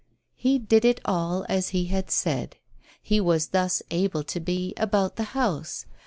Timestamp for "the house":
5.15-5.85